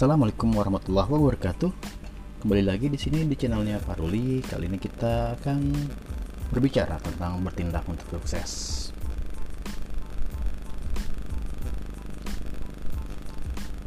[0.00, 1.68] Assalamualaikum warahmatullahi wabarakatuh.
[2.40, 4.40] Kembali lagi di sini di channelnya Paruli.
[4.40, 5.60] Kali ini kita akan
[6.48, 8.88] berbicara tentang bertindak untuk sukses.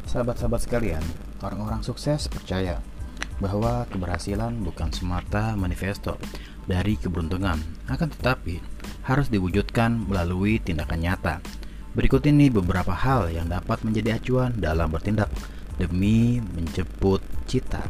[0.06, 1.02] Sahabat-sahabat sekalian,
[1.42, 2.78] orang-orang sukses percaya
[3.42, 6.14] bahwa keberhasilan bukan semata manifesto
[6.70, 7.58] dari keberuntungan,
[7.90, 8.62] akan tetapi
[9.02, 11.42] harus diwujudkan melalui tindakan nyata.
[11.98, 15.26] Berikut ini beberapa hal yang dapat menjadi acuan dalam bertindak
[15.78, 17.20] demi menjemput
[17.50, 17.82] cita.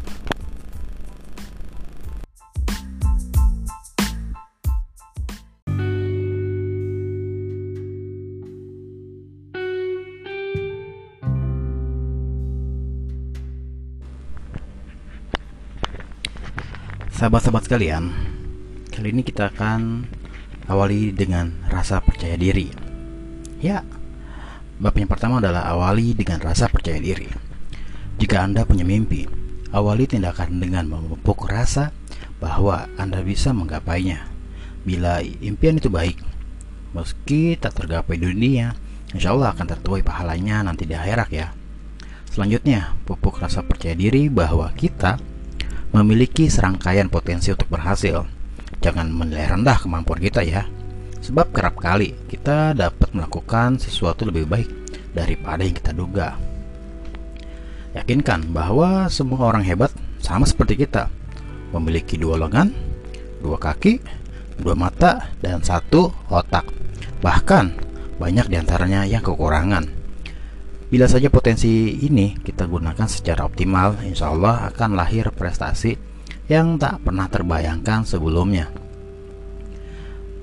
[17.15, 18.13] Sahabat-sahabat sekalian,
[18.93, 20.05] kali ini kita akan
[20.69, 22.69] awali dengan rasa percaya diri.
[23.65, 23.81] Ya,
[24.77, 27.44] bab yang pertama adalah awali dengan rasa percaya diri.
[28.15, 29.27] Jika Anda punya mimpi,
[29.75, 31.91] awali tindakan dengan memupuk rasa
[32.39, 34.31] bahwa Anda bisa menggapainya.
[34.87, 36.23] Bila impian itu baik,
[36.95, 38.79] meski tak tergapai dunia,
[39.11, 41.51] insya Allah akan tertuai pahalanya nanti di akhirat ya.
[42.31, 45.19] Selanjutnya, pupuk rasa percaya diri bahwa kita
[45.95, 48.27] memiliki serangkaian potensi untuk berhasil.
[48.79, 50.67] Jangan menilai rendah kemampuan kita ya.
[51.19, 54.71] Sebab kerap kali kita dapat melakukan sesuatu lebih baik
[55.15, 56.54] daripada yang kita duga.
[57.95, 61.07] Yakinkan bahwa semua orang hebat sama seperti kita.
[61.71, 62.75] Memiliki dua lengan,
[63.39, 64.03] dua kaki,
[64.59, 66.67] dua mata, dan satu otak.
[67.23, 67.65] Bahkan
[68.19, 69.87] banyak di antaranya yang kekurangan.
[70.91, 75.99] Bila saja potensi ini kita gunakan secara optimal, insya Allah akan lahir prestasi
[76.47, 78.71] yang tak pernah terbayangkan sebelumnya.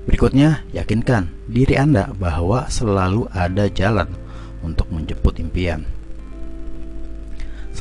[0.02, 4.10] Berikutnya, yakinkan diri Anda bahwa selalu ada jalan
[4.66, 5.86] untuk menjemput impian.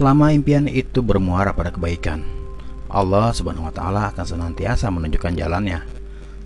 [0.02, 2.26] Selama impian itu bermuara pada kebaikan,
[2.90, 5.86] Allah Subhanahu wa taala akan senantiasa menunjukkan jalannya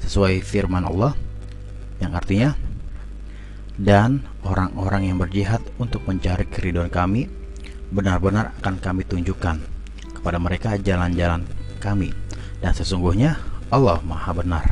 [0.03, 1.16] sesuai firman Allah
[2.03, 2.51] yang artinya
[3.79, 7.31] dan orang-orang yang berjihad untuk mencari keridhaan kami
[7.95, 9.63] benar-benar akan kami tunjukkan
[10.19, 11.47] kepada mereka jalan-jalan
[11.79, 12.11] kami
[12.59, 13.39] dan sesungguhnya
[13.72, 14.66] Allah Maha benar.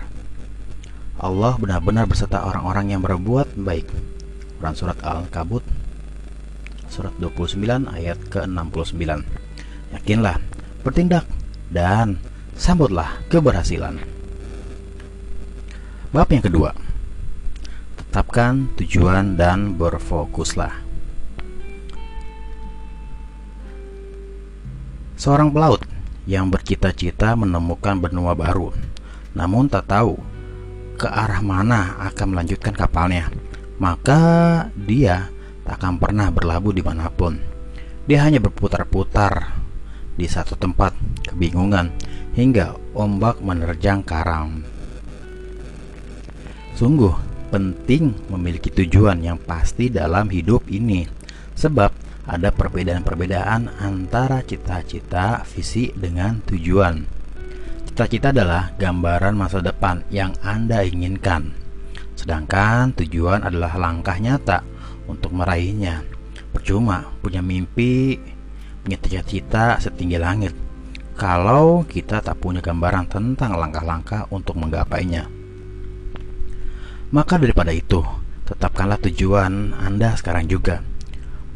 [1.24, 3.88] Allah benar-benar beserta orang-orang yang berbuat baik.
[4.60, 5.64] Quran surat Al-Kabut
[6.94, 9.26] surat 29 ayat ke-69.
[9.98, 10.38] Yakinlah,
[10.86, 11.26] bertindak
[11.74, 12.22] dan
[12.54, 13.98] sambutlah keberhasilan.
[16.14, 16.70] Bab yang kedua,
[18.14, 20.70] Tetapkan tujuan dan berfokuslah.
[25.18, 25.82] Seorang pelaut
[26.30, 28.70] yang bercita-cita menemukan benua baru,
[29.34, 30.14] namun tak tahu
[30.94, 33.34] ke arah mana akan melanjutkan kapalnya,
[33.82, 34.22] maka
[34.78, 35.33] dia
[35.64, 37.40] tak akan pernah berlabuh di mana pun.
[38.04, 39.56] Dia hanya berputar-putar
[40.14, 40.94] di satu tempat,
[41.24, 41.90] kebingungan,
[42.36, 44.62] hingga ombak menerjang karang.
[46.76, 47.16] Sungguh,
[47.48, 51.08] penting memiliki tujuan yang pasti dalam hidup ini,
[51.56, 51.94] sebab
[52.28, 57.04] ada perbedaan-perbedaan antara cita-cita, visi, dengan tujuan.
[57.88, 61.54] Cita-cita adalah gambaran masa depan yang Anda inginkan,
[62.18, 64.73] sedangkan tujuan adalah langkah nyata
[65.08, 66.06] untuk meraihnya.
[66.54, 68.18] Percuma punya mimpi,
[68.86, 70.54] punya cita-cita setinggi langit,
[71.14, 75.30] kalau kita tak punya gambaran tentang langkah-langkah untuk menggapainya.
[77.14, 78.02] Maka daripada itu,
[78.50, 80.82] tetapkanlah tujuan Anda sekarang juga.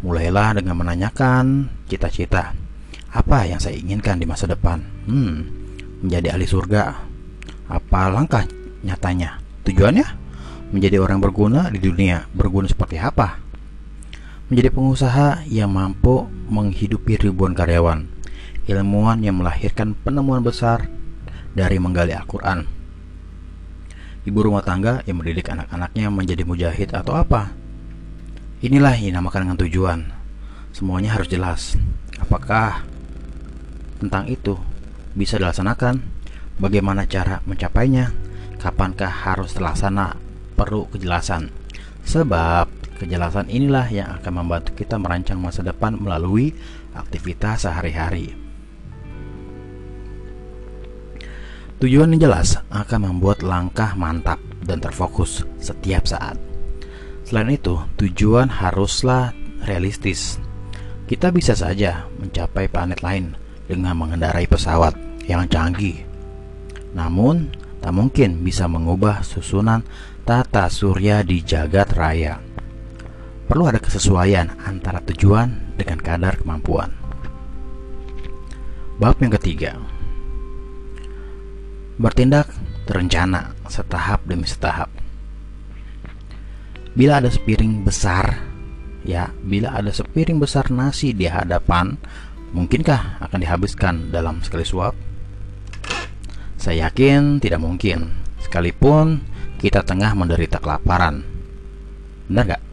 [0.05, 2.53] Mulailah dengan menanyakan cita-cita.
[3.09, 4.77] Apa yang saya inginkan di masa depan?
[5.09, 5.41] Hmm,
[6.05, 6.83] menjadi ahli surga.
[7.65, 8.45] Apa langkah
[8.85, 9.41] nyatanya?
[9.65, 10.26] Tujuannya?
[10.72, 12.28] Menjadi orang berguna di dunia.
[12.35, 13.39] Berguna seperti apa?
[14.51, 18.07] Menjadi pengusaha yang mampu menghidupi ribuan karyawan.
[18.67, 20.91] Ilmuwan yang melahirkan penemuan besar
[21.56, 22.77] dari menggali Al-Quran
[24.27, 27.56] ibu rumah tangga yang mendidik anak-anaknya menjadi mujahid atau apa.
[28.59, 30.00] Inilah yang dinamakan dengan tujuan.
[30.75, 31.80] Semuanya harus jelas.
[32.19, 32.83] Apakah
[34.03, 34.59] tentang itu
[35.15, 36.03] bisa dilaksanakan?
[36.59, 38.12] Bagaimana cara mencapainya?
[38.59, 40.26] Kapankah harus terlaksana?
[40.57, 41.54] Perlu kejelasan.
[42.01, 46.51] Sebab kejelasan inilah yang akan membantu kita merancang masa depan melalui
[46.98, 48.33] aktivitas sehari-hari.
[51.77, 56.33] Tujuan yang jelas akan membuat langkah mantap dan terfokus setiap saat.
[57.21, 59.30] Selain itu, tujuan haruslah
[59.62, 60.42] realistis.
[61.06, 63.38] Kita bisa saja mencapai planet lain
[63.69, 64.98] dengan mengendarai pesawat
[65.30, 66.01] yang canggih.
[66.98, 67.53] Namun,
[67.88, 69.80] tak mungkin bisa mengubah susunan
[70.28, 72.36] tata surya di jagat raya.
[73.48, 76.92] Perlu ada kesesuaian antara tujuan dengan kadar kemampuan.
[79.00, 79.80] Bab yang ketiga
[81.95, 82.51] Bertindak
[82.84, 84.92] terencana setahap demi setahap
[86.92, 88.42] Bila ada sepiring besar
[89.06, 91.95] Ya, bila ada sepiring besar nasi di hadapan
[92.57, 95.06] Mungkinkah akan dihabiskan dalam sekali suap?
[96.67, 98.11] Saya yakin tidak mungkin
[98.43, 99.23] Sekalipun
[99.55, 101.23] kita tengah menderita kelaparan
[102.27, 102.63] Benar gak?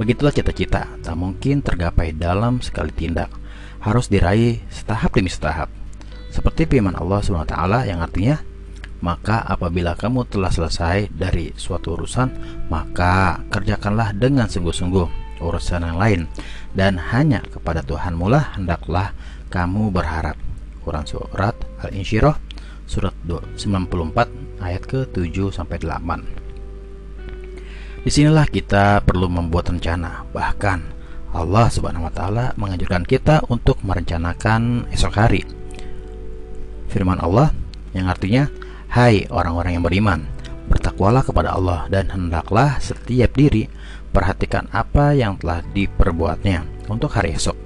[0.00, 3.28] Begitulah cita-cita Tak mungkin tergapai dalam sekali tindak
[3.82, 5.66] harus diraih setahap demi setahap.
[6.30, 8.38] Seperti firman Allah SWT yang artinya,
[9.02, 12.30] maka apabila kamu telah selesai dari suatu urusan,
[12.70, 16.20] maka kerjakanlah dengan sungguh-sungguh urusan yang lain
[16.78, 19.10] dan hanya kepada Tuhanmu lah hendaklah
[19.50, 20.38] kamu berharap.
[20.82, 22.51] Quran surat Al-Insyirah
[22.92, 28.04] surat 94 ayat ke-7 sampai 8.
[28.04, 30.84] Di sinilah kita perlu membuat rencana, bahkan
[31.32, 35.40] Allah Subhanahu wa taala menganjurkan kita untuk merencanakan esok hari.
[36.92, 37.56] Firman Allah
[37.96, 38.52] yang artinya,
[38.92, 40.28] "Hai orang-orang yang beriman,
[40.68, 43.72] bertakwalah kepada Allah dan hendaklah setiap diri
[44.12, 47.56] perhatikan apa yang telah diperbuatnya untuk hari esok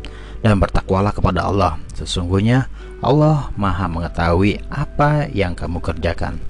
[0.46, 1.82] dan bertakwalah kepada Allah.
[1.98, 2.70] Sesungguhnya
[3.04, 6.40] Allah Maha mengetahui apa yang kamu kerjakan."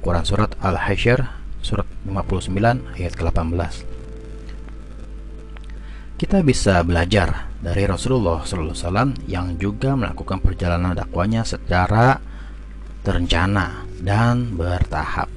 [0.00, 1.20] Quran surat Al-Hasyr
[1.60, 2.56] surat 59
[2.96, 3.90] ayat ke-18
[6.20, 12.20] kita bisa belajar dari Rasulullah SAW yang juga melakukan perjalanan dakwanya secara
[13.00, 15.32] terencana dan bertahap.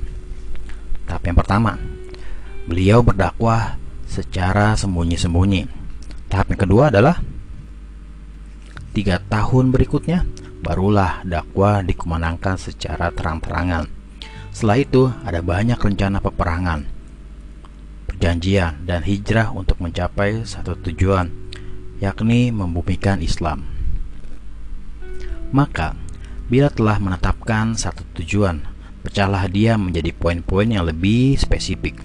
[1.08, 1.80] Tahap yang pertama,
[2.68, 5.72] beliau berdakwah secara sembunyi-sembunyi.
[6.28, 7.16] Tahap yang kedua adalah
[8.92, 10.28] tiga tahun berikutnya
[10.64, 13.92] barulah dakwah dikumandangkan secara terang-terangan.
[14.56, 16.94] Setelah itu ada banyak rencana peperangan
[18.24, 21.28] perjanjian dan hijrah untuk mencapai satu tujuan,
[22.00, 23.68] yakni membumikan Islam.
[25.52, 26.00] Maka,
[26.48, 28.64] bila telah menetapkan satu tujuan,
[29.04, 32.00] pecahlah dia menjadi poin-poin yang lebih spesifik.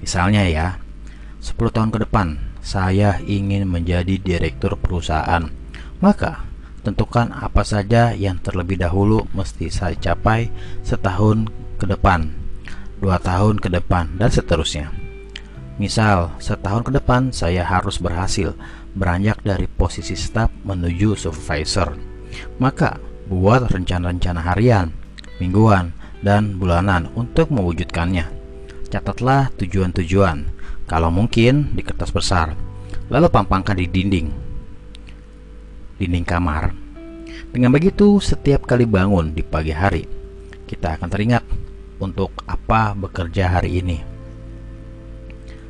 [0.00, 0.80] Misalnya ya,
[1.44, 5.52] 10 tahun ke depan saya ingin menjadi direktur perusahaan.
[6.00, 6.47] Maka,
[6.88, 10.48] tentukan apa saja yang terlebih dahulu mesti saya capai
[10.80, 11.44] setahun
[11.76, 12.32] ke depan,
[12.96, 14.88] dua tahun ke depan, dan seterusnya.
[15.76, 18.56] Misal, setahun ke depan saya harus berhasil
[18.96, 21.94] beranjak dari posisi staff menuju supervisor.
[22.58, 22.98] Maka,
[23.28, 24.90] buat rencana-rencana harian,
[25.38, 25.92] mingguan,
[26.24, 28.26] dan bulanan untuk mewujudkannya.
[28.88, 30.48] Catatlah tujuan-tujuan,
[30.88, 32.56] kalau mungkin di kertas besar,
[33.12, 34.47] lalu pampangkan di dinding.
[35.98, 36.70] Dinding kamar.
[37.50, 40.06] Dengan begitu, setiap kali bangun di pagi hari,
[40.70, 41.42] kita akan teringat
[41.98, 43.98] untuk apa bekerja hari ini.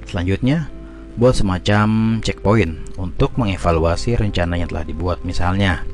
[0.05, 0.69] Selanjutnya,
[1.17, 5.25] buat semacam checkpoint untuk mengevaluasi rencana yang telah dibuat.
[5.25, 5.85] Misalnya,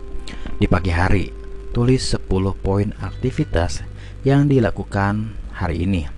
[0.58, 1.30] di pagi hari,
[1.70, 2.26] tulis 10
[2.58, 3.86] poin aktivitas
[4.26, 6.10] yang dilakukan hari ini.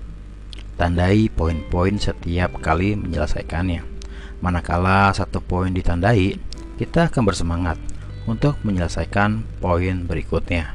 [0.76, 3.80] Tandai poin-poin setiap kali menyelesaikannya.
[4.44, 6.36] Manakala satu poin ditandai,
[6.76, 7.80] kita akan bersemangat
[8.26, 10.74] untuk menyelesaikan poin berikutnya.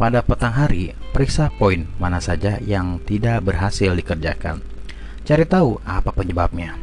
[0.00, 4.64] Pada petang hari, periksa poin mana saja yang tidak berhasil dikerjakan
[5.30, 6.74] Cari tahu apa penyebabnya.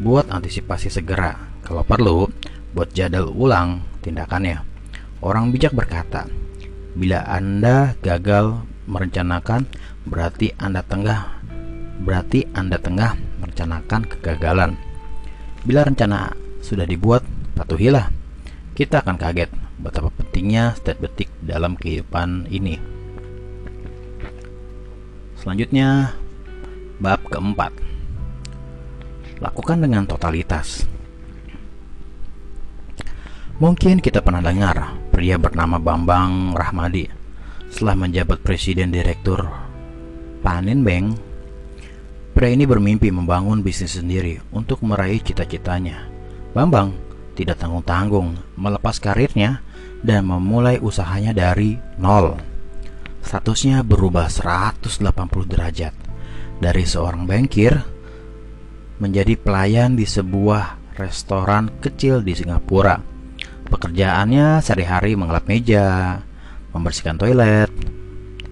[0.00, 1.36] Buat antisipasi segera.
[1.60, 2.24] Kalau perlu,
[2.72, 4.62] buat jadal ulang tindakannya.
[5.20, 6.24] Orang bijak berkata,
[6.96, 9.68] bila Anda gagal merencanakan,
[10.08, 11.44] berarti Anda tengah
[12.00, 13.12] berarti Anda tengah
[13.44, 14.80] merencanakan kegagalan.
[15.68, 16.32] Bila rencana
[16.64, 17.20] sudah dibuat,
[17.52, 18.08] patuhilah.
[18.80, 22.80] Kita akan kaget betapa pentingnya setiap detik dalam kehidupan ini.
[25.36, 26.16] Selanjutnya,
[26.96, 27.76] bab keempat
[29.44, 30.88] lakukan dengan totalitas.
[33.60, 37.04] Mungkin kita pernah dengar pria bernama Bambang Rahmadi
[37.68, 39.44] setelah menjabat presiden direktur
[40.40, 41.20] Panin Bank.
[42.32, 46.08] Pria ini bermimpi membangun bisnis sendiri untuk meraih cita-citanya.
[46.56, 49.62] Bambang tidak tanggung-tanggung melepas karirnya
[50.00, 52.36] dan memulai usahanya dari nol.
[53.20, 55.00] Statusnya berubah 180
[55.46, 55.94] derajat.
[56.60, 57.72] Dari seorang bankir
[59.00, 63.00] menjadi pelayan di sebuah restoran kecil di Singapura.
[63.70, 66.20] Pekerjaannya sehari-hari mengelap meja,
[66.76, 67.72] membersihkan toilet,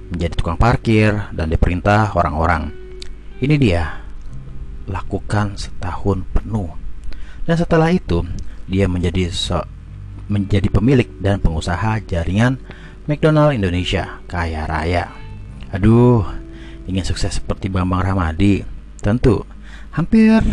[0.08, 2.72] menjadi tukang parkir, dan diperintah orang-orang.
[3.44, 4.00] Ini dia,
[4.88, 6.72] lakukan setahun penuh.
[7.44, 8.24] Dan setelah itu,
[8.68, 9.64] dia menjadi so
[10.28, 12.60] menjadi pemilik dan pengusaha jaringan
[13.08, 15.08] McDonald Indonesia kaya raya.
[15.72, 16.24] Aduh,
[16.84, 18.60] ingin sukses seperti Bambang Ramadi?
[19.00, 19.48] Tentu
[19.98, 20.44] Hampir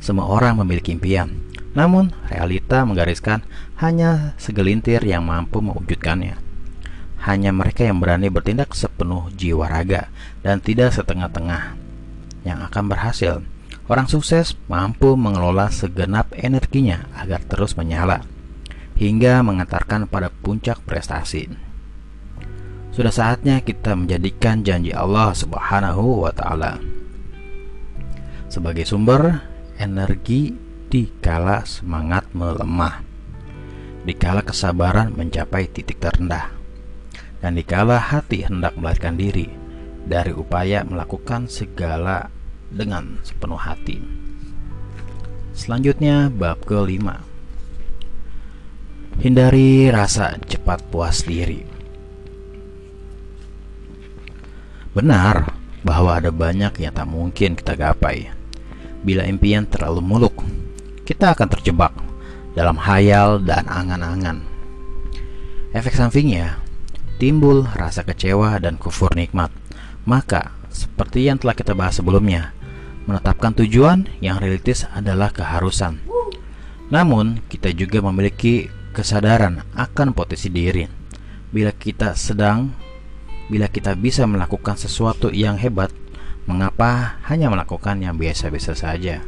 [0.00, 1.28] semua orang memiliki impian,
[1.76, 3.44] Namun, realita menggariskan
[3.78, 6.34] hanya segelintir yang mampu mewujudkannya.
[7.22, 10.10] Hanya mereka yang berani bertindak sepenuh jiwa raga
[10.42, 11.78] dan tidak setengah-tengah
[12.42, 13.44] yang akan berhasil.
[13.88, 18.20] Orang sukses mampu mengelola segenap energinya agar terus menyala
[19.00, 21.48] hingga mengantarkan pada puncak prestasi.
[22.92, 26.76] Sudah saatnya kita menjadikan janji Allah Subhanahu wa taala
[28.52, 29.44] sebagai sumber
[29.80, 30.52] energi
[30.88, 33.04] di kala semangat melemah,
[34.04, 36.52] di kala kesabaran mencapai titik terendah,
[37.44, 39.48] dan di kala hati hendak melarikan diri
[40.08, 42.32] dari upaya melakukan segala
[42.72, 44.00] dengan sepenuh hati.
[45.56, 47.24] Selanjutnya bab kelima.
[49.18, 51.66] Hindari rasa cepat puas diri.
[54.94, 58.30] Benar bahwa ada banyak yang tak mungkin kita gapai.
[59.02, 60.42] Bila impian terlalu muluk,
[61.06, 61.94] kita akan terjebak
[62.54, 64.42] dalam hayal dan angan-angan.
[65.70, 66.58] Efek sampingnya,
[67.22, 69.54] timbul rasa kecewa dan kufur nikmat.
[70.02, 72.54] Maka, seperti yang telah kita bahas sebelumnya,
[73.08, 75.96] menetapkan tujuan yang realistis adalah keharusan.
[76.92, 80.84] Namun, kita juga memiliki kesadaran akan potensi diri.
[81.48, 82.68] Bila kita sedang
[83.48, 85.88] bila kita bisa melakukan sesuatu yang hebat,
[86.44, 89.24] mengapa hanya melakukan yang biasa-biasa saja?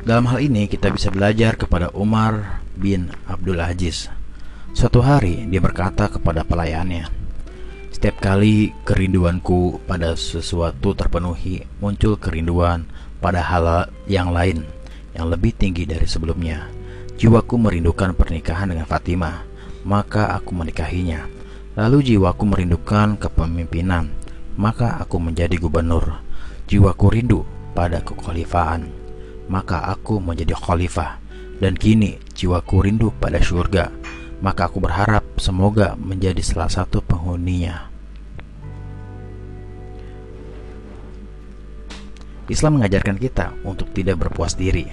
[0.00, 4.10] Dalam hal ini kita bisa belajar kepada Umar bin Abdul Aziz.
[4.74, 7.19] Suatu hari dia berkata kepada pelayannya,
[8.00, 12.88] "Setiap kali kerinduanku pada sesuatu terpenuhi, muncul kerinduan
[13.20, 14.64] pada hal yang lain
[15.12, 16.64] yang lebih tinggi dari sebelumnya."
[17.20, 19.44] Jiwaku merindukan pernikahan dengan Fatimah,
[19.84, 21.28] maka aku menikahinya.
[21.76, 24.08] Lalu jiwaku merindukan kepemimpinan,
[24.56, 26.24] maka aku menjadi gubernur.
[26.72, 27.44] Jiwaku rindu
[27.76, 28.88] pada kekhalifahan,
[29.52, 31.20] maka aku menjadi khalifah.
[31.60, 33.92] Dan kini jiwaku rindu pada surga,
[34.40, 37.89] maka aku berharap semoga menjadi salah satu penghuninya.
[42.50, 44.90] Islam mengajarkan kita untuk tidak berpuas diri,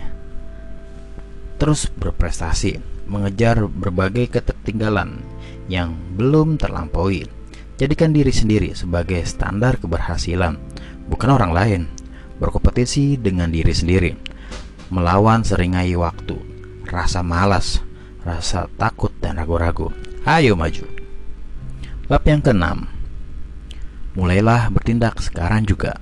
[1.57, 2.77] terus berprestasi,
[3.09, 5.25] mengejar berbagai ketertinggalan
[5.65, 7.25] yang belum terlampaui.
[7.77, 10.57] Jadikan diri sendiri sebagai standar keberhasilan,
[11.09, 11.83] bukan orang lain.
[12.37, 14.13] Berkompetisi dengan diri sendiri,
[14.93, 16.37] melawan seringai waktu,
[16.85, 17.81] rasa malas,
[18.21, 19.89] rasa takut dan ragu-ragu.
[20.21, 20.85] Ayo maju.
[22.05, 22.85] Bab yang keenam.
[24.13, 25.97] Mulailah bertindak sekarang juga.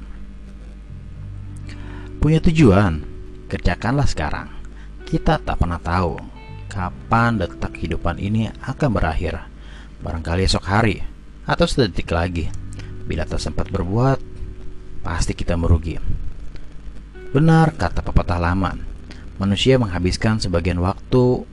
[2.26, 3.06] Punya tujuan,
[3.54, 4.50] kerjakanlah sekarang
[5.06, 6.18] kita tak pernah tahu
[6.66, 9.46] kapan detak kehidupan ini akan berakhir.
[10.02, 11.06] Barangkali esok hari
[11.46, 12.50] atau sedetik lagi.
[13.06, 14.18] Bila tak sempat berbuat,
[15.06, 16.02] pasti kita merugi.
[17.30, 18.74] Benar kata pepatah lama,
[19.38, 21.46] manusia menghabiskan sebagian waktu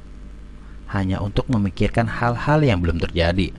[0.89, 3.53] hanya untuk memikirkan hal-hal yang belum terjadi.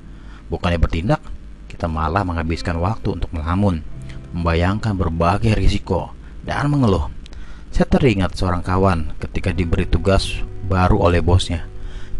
[0.50, 1.22] Bukannya bertindak,
[1.70, 3.86] kita malah menghabiskan waktu untuk melamun,
[4.34, 6.10] membayangkan berbagai risiko,
[6.44, 7.10] dan mengeluh.
[7.74, 10.38] Saya teringat seorang kawan ketika diberi tugas
[10.70, 11.66] baru oleh bosnya.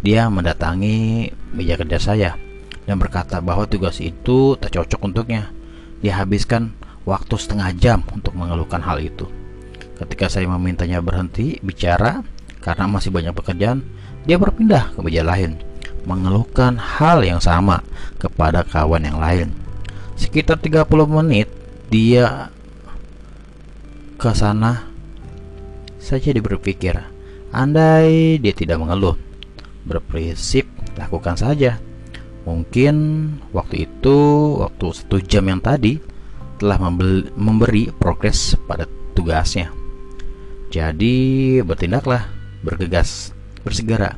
[0.04, 2.32] Dia mendatangi meja kerja saya
[2.84, 5.54] dan berkata bahwa tugas itu tak cocok untuknya.
[6.04, 6.76] Dia habiskan
[7.08, 9.30] waktu setengah jam untuk mengeluhkan hal itu.
[9.96, 12.26] Ketika saya memintanya berhenti bicara
[12.60, 13.86] karena masih banyak pekerjaan,
[14.28, 15.60] dia berpindah ke meja lain,
[16.04, 17.84] mengeluhkan hal yang sama
[18.20, 19.48] kepada kawan yang lain.
[20.20, 21.48] Sekitar 30 menit
[21.88, 22.52] dia
[24.24, 24.88] ke sana
[26.00, 26.96] saja dia berpikir,
[27.52, 29.20] andai dia tidak mengeluh,
[29.84, 30.64] berprinsip
[30.96, 31.76] lakukan saja.
[32.48, 32.96] Mungkin
[33.52, 34.20] waktu itu,
[34.64, 36.00] waktu satu jam yang tadi
[36.56, 36.80] telah
[37.36, 39.76] memberi progres pada tugasnya.
[40.72, 42.24] Jadi bertindaklah,
[42.64, 43.36] bergegas,
[43.68, 44.16] bersegera,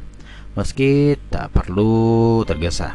[0.53, 2.93] meski tak perlu tergesa.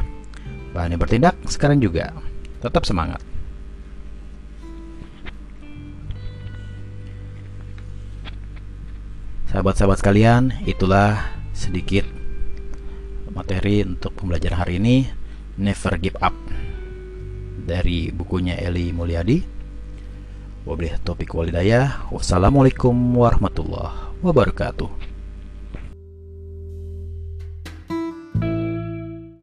[0.71, 2.15] Yang bertindak sekarang juga.
[2.63, 3.19] Tetap semangat.
[9.51, 12.07] Sahabat-sahabat sekalian, itulah sedikit
[13.35, 15.11] materi untuk pembelajaran hari ini
[15.59, 16.31] Never Give Up
[17.67, 19.43] dari bukunya Eli Mulyadi.
[20.63, 22.07] Wabillahi topik walidayah.
[22.15, 25.10] Wassalamualaikum warahmatullahi wabarakatuh.